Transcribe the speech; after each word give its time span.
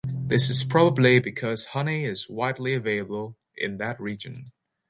This 0.07 0.49
is 0.49 0.63
probably 0.63 1.19
because 1.19 1.63
honey 1.77 2.05
is 2.05 2.27
widely 2.27 2.73
available 2.73 3.37
in 3.55 3.77
that 3.77 4.01
region. 4.01 4.45